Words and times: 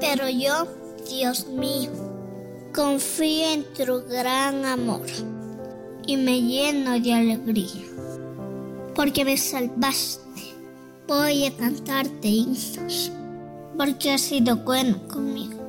Pero 0.00 0.28
yo, 0.30 0.66
Dios 1.08 1.46
mío, 1.46 1.90
confío 2.74 3.50
en 3.50 3.64
tu 3.74 4.02
gran 4.08 4.64
amor 4.64 5.06
y 6.06 6.16
me 6.16 6.40
lleno 6.40 6.98
de 6.98 7.12
alegría, 7.12 7.84
porque 8.94 9.24
me 9.24 9.36
salvaste. 9.36 10.20
Voy 11.06 11.44
a 11.44 11.56
cantarte 11.56 12.28
himnos, 12.28 13.12
porque 13.76 14.12
has 14.12 14.22
sido 14.22 14.56
bueno 14.56 15.06
conmigo. 15.06 15.59